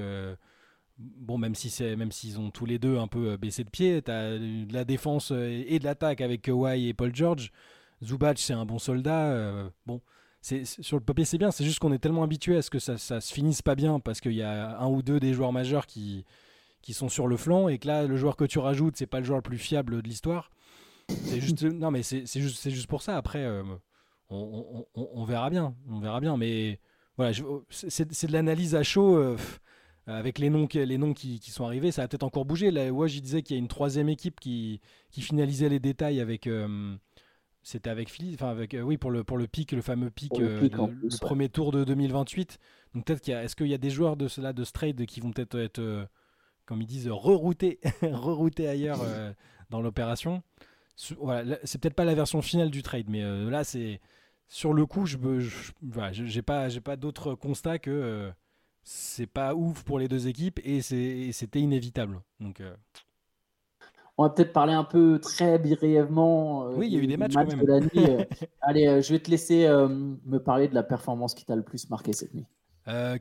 [0.98, 3.70] bon, même si c'est, même s'ils ont tous les deux un peu euh, baissé de
[3.70, 7.52] pied, tu as de la défense euh, et de l'attaque avec Kawhi et Paul George.
[8.02, 9.32] Zubac, c'est un bon soldat.
[9.32, 10.00] Euh, bon,
[10.46, 11.50] c'est, sur le papier, c'est bien.
[11.50, 13.98] C'est juste qu'on est tellement habitué à ce que ça, ça se finisse pas bien
[13.98, 16.24] parce qu'il y a un ou deux des joueurs majeurs qui,
[16.82, 19.18] qui sont sur le flanc et que là, le joueur que tu rajoutes, c'est pas
[19.18, 20.52] le joueur le plus fiable de l'histoire.
[21.09, 23.16] C'est juste, non, mais c'est, juste, c'est juste pour ça.
[23.16, 23.44] Après,
[24.30, 25.74] on, on, on, verra bien.
[25.90, 26.37] On verra bien.
[26.37, 26.78] Mais
[27.16, 27.32] voilà,
[27.70, 29.16] c'est, de l'analyse à chaud.
[29.16, 29.37] Euh,
[30.06, 32.70] avec les noms, les noms qui, sont arrivés, ça a peut-être encore bougé.
[32.70, 34.80] Là, ouais, je disais qu'il y a une troisième équipe qui,
[35.11, 36.46] qui finalisait les détails avec.
[36.46, 36.96] Euh,
[37.66, 40.37] c'était avec Philly, enfin avec euh, oui pour le pour le pic, le fameux pic,
[40.38, 40.68] le,
[41.20, 42.59] premier tour de 2028.
[42.94, 44.72] Donc peut-être qu'il y a, est-ce qu'il y a des joueurs de cela de ce
[44.72, 46.09] trade qui vont peut-être être,
[46.64, 49.00] comme ils disent, reroutés, reroutés ailleurs
[49.70, 50.42] dans l'opération?
[51.18, 54.00] Voilà, c'est peut-être pas la version finale du trade, mais là c'est
[54.48, 58.33] sur le coup, je, je, voilà, j'ai pas j'ai pas d'autre constat que
[58.88, 62.22] c'est pas ouf pour les deux équipes et c'était inévitable.
[62.38, 62.74] Donc, euh,
[64.18, 66.68] On va peut-être parler un peu très brièvement.
[66.68, 67.61] Euh, oui, il y a eu des matchs quand même.
[67.61, 67.90] De la nuit.
[67.96, 68.24] Euh.
[68.61, 72.12] Allez, je vais te laisser me parler de la performance qui t'a le plus marqué
[72.12, 72.46] cette nuit.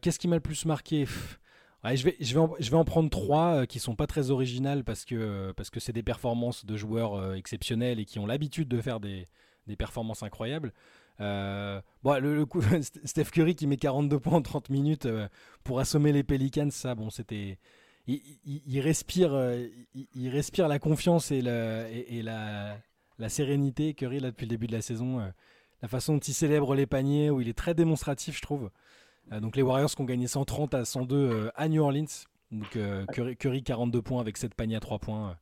[0.01, 1.05] Qu'est-ce qui m'a le plus marqué?
[1.05, 4.83] Je, vais, je, vais en, je vais en prendre trois qui sont pas très originales
[4.83, 8.81] parce que parce que c'est des performances de joueurs exceptionnels et qui ont l'habitude de
[8.81, 9.27] faire des,
[9.67, 10.73] des performances incroyables.
[11.21, 12.61] Euh, bon, le, coup,
[13.03, 15.27] Steph Curry qui met 42 points en 30 minutes euh,
[15.63, 17.57] pour assommer les Pelicans, ça, bon, c'était.
[18.07, 19.65] Il, respire, euh,
[20.13, 22.77] il, respire la confiance et, la,
[23.29, 25.19] sérénité, Curry, depuis le début de la saison.
[25.81, 28.69] la façon dont il célèbre les paniers, où il est très démonstratif, je trouve.
[29.31, 32.05] donc, les Warriors qui ont gagné 130 à 102 à New Orleans.
[32.51, 32.77] Donc,
[33.11, 35.37] Curry, Curry, 42 points avec 7 paniers à 3 points.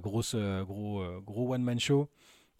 [0.00, 2.08] grosse, gros, gros one-man show.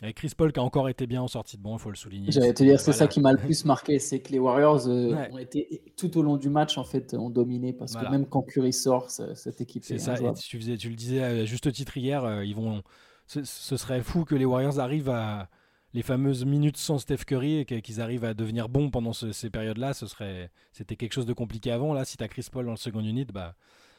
[0.03, 1.97] Et Chris Paul qui a encore été bien en sortie de banc, il faut le
[1.97, 2.33] souligner.
[2.33, 5.15] J'allais te dire, c'est ça qui m'a le plus marqué, c'est que les Warriors euh,
[5.31, 8.43] ont été tout au long du match en fait ont dominé parce que même quand
[8.43, 9.85] Curry sort, cette équipe.
[9.85, 10.17] C'est ça.
[10.35, 12.83] tu, faisais, tu le disais à juste titre hier, euh, ils vont.
[13.27, 15.49] Ce, serait fou que les Warriors arrivent à
[15.95, 19.95] les fameuses minutes sans Steph Curry et qu'ils arrivent à devenir bons pendant ces périodes-là.
[19.95, 21.95] Ce serait, c'était quelque chose de compliqué avant.
[21.95, 23.55] Là, si tu as Chris Paul dans le second unit, bah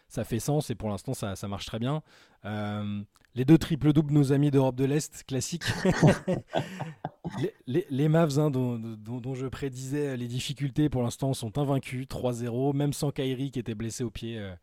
[0.08, 2.02] ça fait sens et pour l'instant ça, ça, marche très bien.
[2.46, 3.02] Euh,
[3.34, 5.64] les deux triples doubles, nos amis d'Europe de l'Est, classique.
[7.68, 12.76] les, les, Mavs, hein, dont, dont, je prédisais les difficultés, pour l'instant sont invaincus, 3-0,
[12.76, 14.56] même sans Kyrie qui était blessé au pied, euh,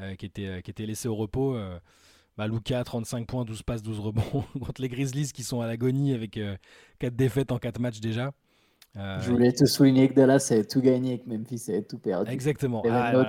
[0.00, 1.58] euh, qui, était, qui était laissé au repos.
[2.36, 6.14] Bah, Luca, 35 points, 12 passes, 12 rebonds contre les Grizzlies qui sont à l'agonie
[6.14, 6.40] avec
[6.98, 8.32] 4 défaites en 4 matchs déjà.
[8.96, 11.98] Euh, je voulais te souligner que Dallas avait tout gagné et que Memphis avait tout
[11.98, 12.30] perdu.
[12.30, 12.82] Exactement.
[12.88, 13.24] Ah, euh.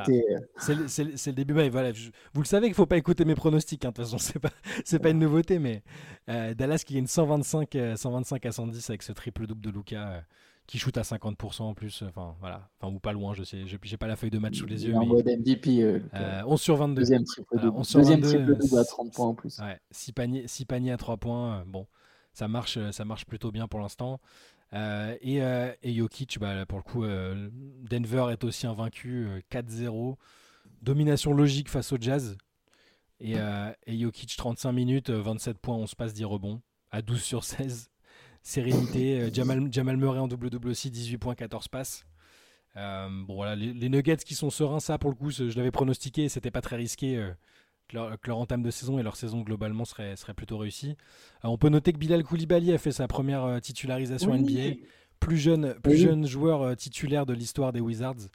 [0.87, 1.53] c'est le, début.
[1.69, 1.91] voilà,
[2.33, 3.83] vous le savez qu'il ne faut pas écouter mes pronostics.
[3.83, 5.57] Hein, de toute façon, ce n'est pas, pas une nouveauté.
[5.57, 5.81] Mais
[6.29, 10.23] euh, Dallas qui gagne 125, 125 à 110 avec ce triple-double de Luca
[10.67, 12.03] qui shoot à 50% en plus.
[12.07, 12.69] Enfin, voilà.
[12.79, 13.33] Enfin, ou pas loin.
[13.33, 13.65] Je sais.
[13.65, 14.93] Je n'ai pas la feuille de match sous les yeux.
[14.99, 15.99] Mais, mode MVP.
[16.45, 17.01] 11 sur 22.
[17.01, 17.83] Deuxième triple-double.
[17.83, 19.57] Triple-double à 30 points en plus.
[19.57, 21.63] Ouais, 6 paniers, paniers à 3 points.
[21.65, 21.87] bon,
[22.33, 24.19] ça marche, ça marche plutôt bien pour l'instant.
[24.73, 30.17] Euh, et, euh, Jokic, bah, pour le coup, euh, Denver est aussi invaincu 4-0.
[30.81, 32.37] Domination logique face au Jazz.
[33.19, 33.35] Et,
[33.85, 37.89] et, Jokic, 35 minutes, 27 points, 11 passes, 10 rebonds, à 12 sur 16.
[38.43, 39.29] Sérénité.
[39.33, 42.05] Jamal, Murray en double-double aussi, 18 points, 14 passes.
[42.75, 46.61] bon, les, Nuggets qui sont sereins, ça pour le coup, je l'avais pronostiqué, c'était pas
[46.61, 47.33] très risqué
[47.87, 50.95] que leur, entame de saison et leur saison globalement serait, serait plutôt réussie.
[51.43, 54.77] Euh, on peut noter que Bilal Koulibaly a fait sa première euh, titularisation NBA,
[55.19, 58.29] plus jeune, plus jeune joueur euh, titulaire de l'histoire des Wizards.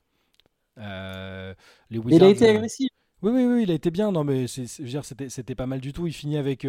[0.77, 2.89] les Wizards il a été agressif.
[3.23, 4.13] Oui, oui, oui, il a été bien.
[4.13, 6.07] Non, mais c'était pas mal du tout.
[6.07, 6.67] Il finit avec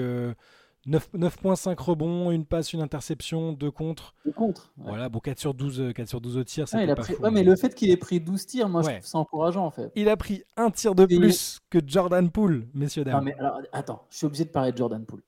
[0.87, 4.15] 9.5 rebonds, une passe, une interception, deux contre.
[4.25, 4.73] Deux contre.
[4.77, 7.15] Voilà, bon, 4 sur 12, 4 sur 12 au tir, pas pris...
[7.15, 9.69] ouais, mais le fait qu'il ait pris 12 tirs, moi, je trouve ça encourageant, en
[9.69, 9.91] fait.
[9.95, 13.17] Il a pris un tir de plus que Jordan Poole, messieurs, dames.
[13.17, 15.21] Non, mais alors, attends, je suis obligé de parler de Jordan Poole.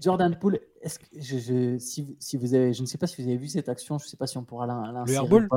[0.00, 3.28] Jordan Poole, est-ce que je, si, si, vous avez, je ne sais pas si vous
[3.28, 5.04] avez vu cette action, je ne sais pas si on pourra l'insérer.
[5.06, 5.48] Le airball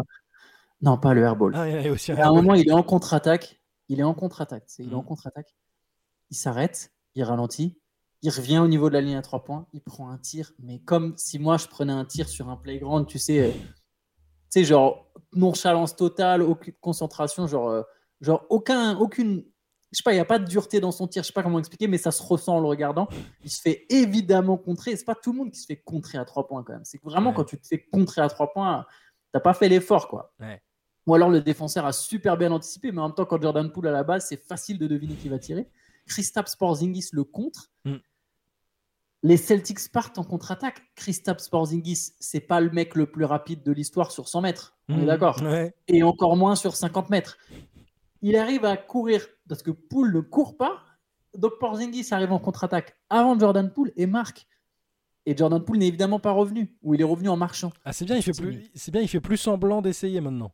[0.82, 1.54] Non, pas le airball.
[1.56, 3.62] Ah, il y a aussi un à un moment, il est en contre-attaque.
[3.88, 4.66] Il est en contre-attaque.
[4.80, 5.06] Il est en mmh.
[5.06, 5.56] contre-attaque.
[6.32, 7.81] Il s'arrête, il ralentit
[8.24, 10.80] il revient au niveau de la ligne à trois points, il prend un tir, mais
[10.80, 13.60] comme si moi je prenais un tir sur un playground, tu sais, euh, tu
[14.50, 17.82] sais genre nonchalance totale, aucune concentration, genre, euh,
[18.20, 19.44] genre aucun, aucune,
[19.92, 21.42] je sais pas, il n'y a pas de dureté dans son tir, je sais pas
[21.42, 23.08] comment expliquer, mais ça se ressent en le regardant.
[23.44, 24.96] Il se fait évidemment contrer.
[24.96, 26.86] C'est pas tout le monde qui se fait contrer à trois points quand même.
[26.86, 28.86] C'est vraiment quand tu te fais contrer à trois points,
[29.34, 30.34] t'as pas fait l'effort quoi.
[30.40, 30.62] Ouais.
[31.08, 33.88] Ou alors le défenseur a super bien anticipé, mais en même temps, quand Jordan Poole
[33.88, 35.68] à la base, c'est facile de deviner qui va tirer.
[36.08, 37.72] Kristaps Porzingis le contre.
[37.86, 37.96] Mm.
[39.24, 40.82] Les Celtics partent en contre-attaque.
[40.96, 44.78] Kristaps Porzingis, c'est pas le mec le plus rapide de l'histoire sur 100 mètres.
[44.90, 45.06] On est mm.
[45.06, 45.42] d'accord.
[45.88, 47.38] Et encore moins sur 50 mètres.
[48.22, 50.82] Il arrive à courir parce que Poole ne court pas.
[51.38, 54.48] Donc Porzingis arrive en contre-attaque avant Jordan Poole et marque.
[55.26, 57.72] Et Jordan Poole n'est évidemment pas revenu, ou il est revenu en marchant.
[57.86, 60.52] Ah, c'est bien, il fait plus, c'est bien, il fait plus semblant d'essayer maintenant.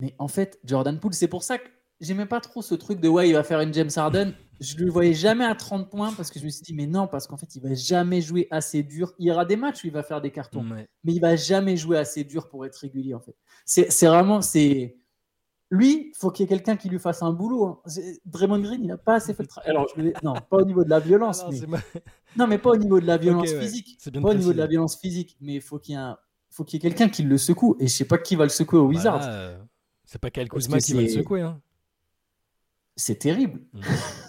[0.00, 1.68] Mais en fait, Jordan Poole, c'est pour ça que
[2.04, 4.32] j'aimais pas trop ce truc de ouais, il va faire une James Harden.
[4.60, 7.08] Je le voyais jamais à 30 points parce que je me suis dit, mais non,
[7.08, 9.12] parce qu'en fait, il va jamais jouer assez dur.
[9.18, 11.76] Il y aura des matchs où il va faire des cartons, mais il va jamais
[11.76, 13.36] jouer assez dur pour être régulier, en fait.
[13.64, 14.96] C'est vraiment, c'est.
[15.70, 17.66] Lui, faut qu'il y ait quelqu'un qui lui fasse un boulot.
[17.66, 17.82] Hein.
[18.26, 19.70] Draymond Green, il n'a pas assez fait le travail.
[19.70, 19.86] Alors,
[20.22, 21.42] non, pas au niveau de la violence.
[21.50, 21.78] Mais...
[22.36, 23.98] Non, mais pas au niveau de la violence physique.
[24.12, 26.16] Pas au niveau de la violence physique, mais il faut qu'il y un...
[26.50, 27.76] faut qu'il y ait quelqu'un qui le secoue.
[27.80, 29.24] Et je sais pas qui va le secouer au Wizards.
[29.24, 29.58] Euh,
[30.04, 31.40] c'est pas Kyle Kuzma qui va le secouer.
[31.40, 31.60] Hein.
[32.96, 33.60] C'est terrible.
[33.72, 33.80] Mm.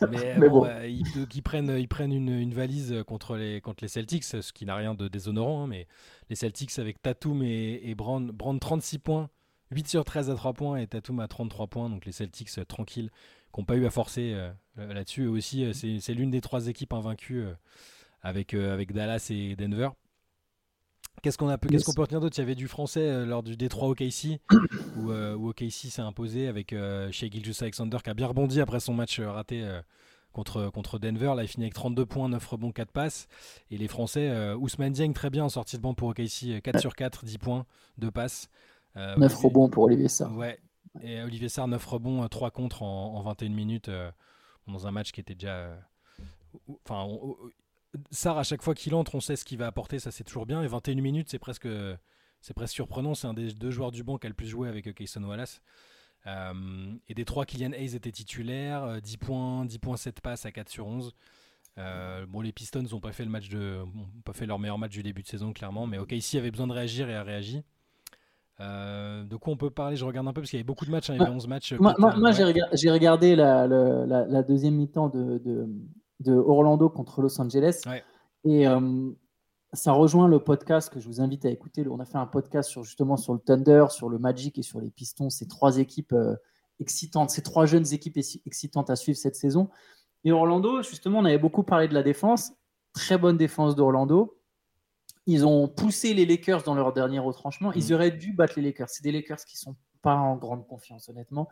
[0.39, 4.65] Mais, bon, ils, prennent, ils prennent une, valise contre les, contre les Celtics, ce qui
[4.65, 5.63] n'a rien de déshonorant.
[5.63, 5.87] Hein, mais
[6.29, 9.29] les Celtics avec Tatum et, et Brand, Brand 36 points,
[9.71, 11.89] 8 sur 13 à 3 points et Tatum à 33 points.
[11.89, 13.09] Donc les Celtics euh, tranquilles,
[13.53, 15.23] qui n'ont pas eu à forcer euh, euh, là-dessus.
[15.23, 17.45] Et aussi, c'est l'une des trois équipes invaincues
[18.21, 19.89] avec, avec Dallas et Denver.
[21.21, 22.37] Qu'est-ce qu'on peut, qu'est-ce qu'on peut retenir d'autre?
[22.37, 24.39] Il y avait du français lors du Détroit OKC,
[24.97, 28.79] où, où OKC s'est imposé avec euh, chez Gilgis Alexander qui a bien rebondi après
[28.79, 29.65] son match raté
[30.33, 31.33] contre, contre Denver.
[31.35, 33.27] Là, il finit avec 32 points, 9 rebonds, 4 passes.
[33.71, 36.95] Et les Français, Ousmane Dieng très bien en sortie de banc pour OKC, 4 sur
[36.95, 37.65] 4, 10 points,
[37.97, 38.49] 2 passes.
[38.95, 40.35] 9 euh, rebonds pour Olivier Sarr.
[40.35, 40.57] Ouais.
[41.01, 44.09] Et Olivier Sarr, 9 rebonds, 3 contre en, 21 minutes euh,
[44.67, 45.55] dans un match qui était déjà.
[45.55, 45.75] Euh,
[46.85, 47.07] enfin,
[48.11, 50.45] Sarr, à chaque fois qu'il entre, on sait ce qu'il va apporter, ça c'est toujours
[50.45, 50.61] bien.
[50.63, 51.67] Et 21 minutes, c'est presque,
[52.41, 53.15] c'est presque surprenant.
[53.15, 55.61] C'est un des deux joueurs du banc qui a le plus joué avec Kayson Wallace.
[56.25, 60.69] et des trois, Kylian Hayes était titulaire, 10 points, 10 points, 7 passes à 4
[60.69, 61.13] sur 11.
[62.27, 63.83] bon, les Pistons n'ont pas fait le match de,
[64.23, 66.73] pas fait leur meilleur match du début de saison clairement, mais OKC avait besoin de
[66.73, 67.63] réagir et a réagi.
[68.61, 69.95] Euh, de quoi on peut parler?
[69.95, 71.31] Je regarde un peu parce qu'il y avait beaucoup de matchs, hein, il y avait
[71.31, 71.73] 11 matchs.
[71.73, 75.67] Moi, moi, j'ai regardé la, la, deuxième mi-temps de, de,
[76.27, 77.81] Orlando contre Los Angeles.
[78.43, 79.11] Et euh,
[79.73, 81.85] ça rejoint le podcast que je vous invite à écouter.
[81.89, 84.79] On a fait un podcast sur, justement sur le Thunder, sur le Magic et sur
[84.79, 85.29] les Pistons.
[85.29, 86.35] Ces trois équipes euh,
[86.79, 89.69] excitantes, ces trois jeunes équipes excitantes à suivre cette saison.
[90.23, 92.53] Et Orlando, justement, on avait beaucoup parlé de la défense.
[92.93, 94.39] Très bonne défense d'Orlando.
[95.27, 97.71] Ils ont poussé les Lakers dans leur dernier retranchement.
[97.73, 97.93] Ils mm.
[97.93, 98.89] auraient dû battre les Lakers.
[98.89, 101.49] C'est des Lakers qui sont pas en grande confiance, honnêtement.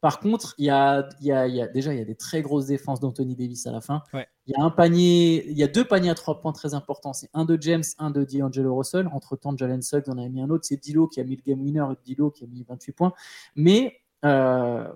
[0.00, 2.42] Par contre, il y a, y, a, y a, déjà il y a des très
[2.42, 4.02] grosses défenses d'Anthony Davis à la fin.
[4.12, 7.12] Il y a un panier, il y a deux paniers à trois points très importants.
[7.12, 9.08] C'est un de James, un de D'Angelo Russell.
[9.12, 10.64] Entre temps, Jalen Suggs en a mis un autre.
[10.66, 13.12] C'est Dilo qui a mis le game winner et Dilo qui a mis 28 points.
[13.56, 14.86] Mais euh,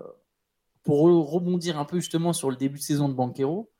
[0.83, 3.71] pour rebondir un peu justement sur le début de saison de Banquero,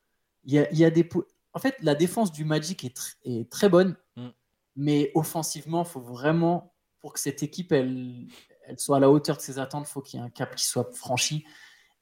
[0.44, 1.08] il y a, y a des
[1.54, 3.96] en fait, la défense du Magic est, est très bonne.
[4.16, 4.28] Mm.
[4.76, 8.28] Mais offensivement, il faut vraiment, pour que cette équipe elle,
[8.72, 10.56] elle soit à la hauteur de ses attentes, il faut qu'il y ait un cap
[10.56, 11.44] qui soit franchi.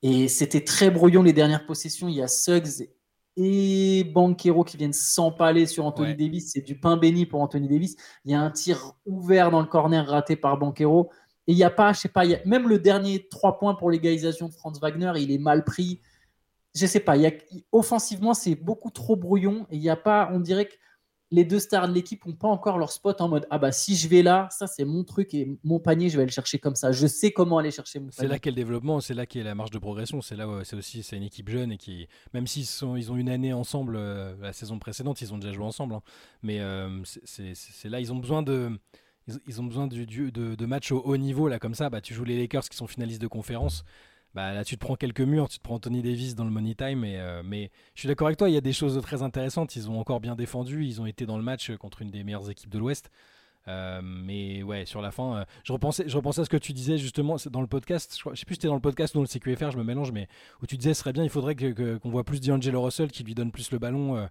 [0.02, 2.08] Et c'était très brouillon les dernières possessions.
[2.08, 2.88] Il y a Suggs
[3.36, 6.52] et Banquero qui viennent s'empaler sur Anthony Davis.
[6.54, 7.96] C'est du pain béni pour Anthony Davis.
[8.24, 11.10] Il y a un tir ouvert dans le corner raté par Banquero.
[11.48, 14.48] Et il n'y a pas, je sais pas, même le dernier 3 points pour l'égalisation
[14.48, 16.02] de Franz Wagner, il est mal pris.
[16.76, 17.32] Je sais pas, il y a,
[17.72, 19.66] offensivement, c'est beaucoup trop brouillon.
[19.72, 20.76] Et il n'y a pas, on dirait que
[21.32, 23.96] les deux stars de l'équipe n'ont pas encore leur spot en mode ah bah si
[23.96, 26.76] je vais là, ça c'est mon truc et mon panier, je vais le chercher comme
[26.76, 26.92] ça.
[26.92, 28.15] Je sais comment aller chercher mon panier.
[28.18, 30.22] C'est là qu'est le développement, c'est là qu'est la marge de progression.
[30.22, 33.12] C'est là où c'est aussi c'est une équipe jeune et qui même s'ils sont ils
[33.12, 35.96] ont une année ensemble euh, la saison précédente, ils ont déjà joué ensemble.
[35.96, 36.02] Hein.
[36.42, 38.72] Mais euh, c'est là ils ont besoin de
[39.48, 41.89] ils, ont besoin du, de, de matchs au haut niveau là comme ça.
[41.92, 43.84] Bah tu joues les Lakers qui sont finalistes de conférence
[44.36, 46.76] bah, là tu te prends quelques murs, tu te prends Anthony Davis dans le money
[46.76, 47.04] time.
[47.04, 49.76] Et, euh, mais je suis d'accord avec toi, il y a des choses très intéressantes.
[49.76, 52.50] Ils ont encore bien défendu, ils ont été dans le match contre une des meilleures
[52.50, 53.10] équipes de l'Ouest.
[53.68, 56.74] Euh, mais ouais, sur la fin, euh, je, repensais, je repensais à ce que tu
[56.74, 58.18] disais justement dans le podcast.
[58.18, 60.12] Je, sais plus si c'était dans le podcast ou dans le CQFR, je me mélange,
[60.12, 60.28] mais
[60.62, 63.12] où tu disais ce serait bien, il faudrait qu'on que, qu'on voit plus D'Angelo Russell
[63.12, 64.28] qui lui donne plus le ballon,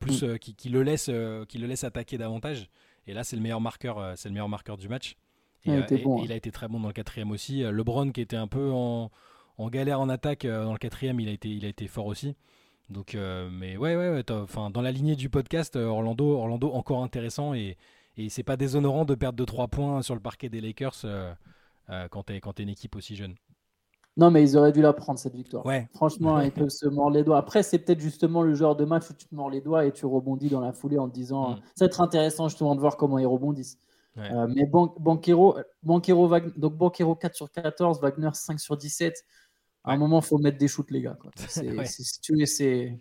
[0.00, 0.38] plus mm.
[0.38, 1.10] qui, qui, le laisse,
[1.48, 2.68] qui le laisse attaquer davantage.
[3.06, 5.16] Et là, c'est le meilleur marqueur, c'est le meilleur marqueur du match.
[5.64, 7.62] Et, bon, il a été très bon dans le quatrième aussi.
[7.62, 9.10] LeBron qui était un peu en
[9.58, 12.06] en galère en attaque, euh, dans le quatrième, il a été, il a été fort
[12.06, 12.36] aussi.
[12.90, 17.02] Donc, euh, mais ouais, ouais, enfin, dans la lignée du podcast, euh, Orlando, Orlando encore
[17.02, 17.76] intéressant et,
[18.16, 21.04] et c'est pas déshonorant de perdre de 3 points sur le parquet des Lakers
[22.10, 23.34] quand tu es, une équipe aussi jeune.
[24.16, 25.66] Non, mais ils auraient dû la prendre cette victoire.
[25.66, 25.88] Ouais.
[25.94, 27.36] Franchement, ils peuvent se mordre les doigts.
[27.36, 29.92] Après, c'est peut-être justement le genre de match où tu te mords les doigts et
[29.92, 31.56] tu rebondis dans la foulée en te disant mm.
[31.74, 33.78] ça va être intéressant justement de voir comment ils rebondissent.
[34.16, 39.22] mais Banquero, Banquero, donc Banquero 4 sur 14, Wagner 5 sur 17.
[39.86, 41.16] À un moment, il faut mettre des shoots, les gars.
[41.48, 42.96] c'est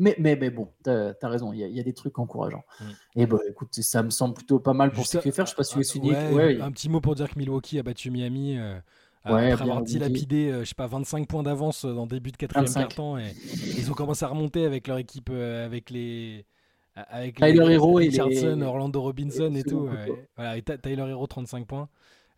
[0.00, 2.64] mais, mais, mais bon, tu as, raison, il y, a des trucs encourageants.
[2.80, 2.84] Mm.
[3.16, 5.44] Et bon, écoute, ça me semble plutôt pas mal pour CQFR.
[5.44, 6.10] Je sais pas si tu es suivi.
[6.10, 8.58] un petit mot pour dire que Milwaukee a battu Miami.
[8.58, 8.78] Euh,
[9.22, 12.72] après avoir dilapidé, euh, je sais pas, 25 points d'avance dans le début de quatrième
[12.72, 13.18] quart-temps.
[13.18, 13.34] Et,
[13.76, 16.46] ils ont commencé à remonter avec leur équipe, euh, avec les.
[16.94, 19.88] Avec Tyler Hero et Richardson, Orlando Robinson et, tout.
[20.36, 21.88] voilà, et Tyler Hero, 35 points.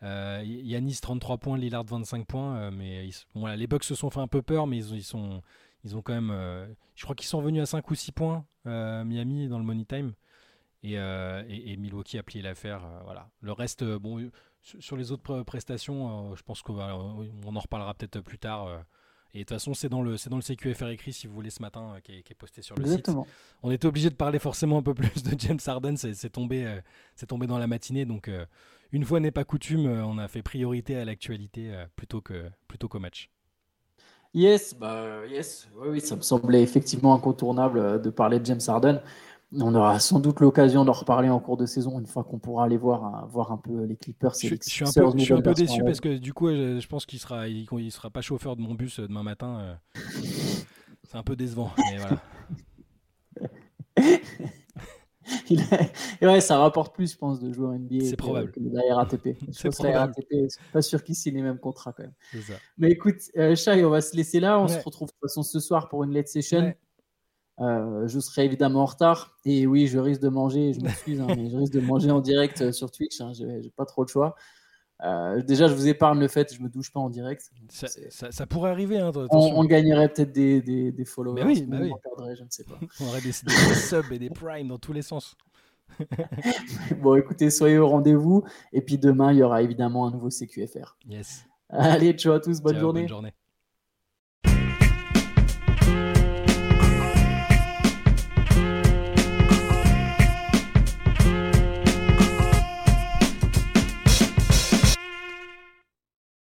[0.02, 4.42] Yanis 33 points, Lillard 25 points, mais bon, les Bucks se sont fait un peu
[4.42, 5.42] peur, mais ils, ils sont,
[5.84, 6.30] ils ont quand même.
[6.30, 9.64] Euh, je crois qu'ils sont venus à 5 ou 6 points, euh, Miami, dans le
[9.64, 10.12] Money Time.
[10.84, 12.82] Et, euh, et, Milwaukee a plié l'affaire.
[13.04, 13.30] voilà.
[13.40, 18.68] Le reste, bon, sur les autres prestations, je pense qu'on en reparlera peut-être plus tard.
[19.32, 21.50] Et de toute façon, c'est dans le c'est dans le CQFR écrit si vous voulez
[21.50, 23.10] ce matin qui, est, posté sur le site.
[23.62, 26.80] On était obligé de parler forcément un peu plus de James Harden, c'est tombé
[27.14, 28.28] c'est tombé dans la matinée donc
[28.92, 33.00] une fois n'est pas coutume, on a fait priorité à l'actualité plutôt que plutôt qu'au
[33.00, 33.30] match.
[34.34, 39.02] Yes, bah yes, oui, ça me semblait effectivement incontournable euh, de parler de James Harden.
[39.60, 42.64] On aura sans doute l'occasion d'en reparler en cours de saison une fois qu'on pourra
[42.64, 44.32] aller voir, euh, voir un peu les Clippers.
[44.32, 47.04] Je, suis un peu, je suis un peu déçu parce que du coup, je, pense
[47.04, 49.78] qu'il sera, il, sera pas chauffeur de mon bus euh, demain matin.
[51.04, 52.22] C'est un peu décevant, mais voilà.
[56.22, 58.50] ouais, ça rapporte plus, je pense, de jouer en NBA c'est probable.
[58.50, 59.36] que, de la RATP.
[59.52, 62.14] Je pense que la RATP, c'est pas sûr qu'ils signent les mêmes contrats quand même.
[62.78, 64.58] Mais écoute, euh, on va se laisser là.
[64.58, 66.74] On se retrouve de toute façon ce soir pour une late session.
[67.60, 69.36] Euh, je serai évidemment en retard.
[69.44, 72.20] Et oui, je risque de manger, je m'excuse, hein, mais je risque de manger en
[72.20, 73.20] direct euh, sur Twitch.
[73.20, 74.34] Hein, J'ai pas trop de choix.
[75.02, 77.50] Euh, déjà, je vous épargne le fait, je me douche pas en direct.
[77.68, 78.98] Ça, pourrait arriver.
[78.98, 81.44] Hein, on, gagnerait peut-être des, des, followers.
[81.44, 81.90] Mais oui, bah oui.
[82.16, 82.78] On je ne sais pas.
[83.00, 85.36] on aurait des, subs et des primes dans tous les sens.
[87.00, 88.44] bon, écoutez, soyez au rendez-vous.
[88.72, 90.96] Et puis demain, il y aura évidemment un nouveau CQFR.
[91.08, 91.46] Yes.
[91.68, 93.00] Allez, ciao à tous, bonne journée.
[93.00, 93.32] Bonne journée.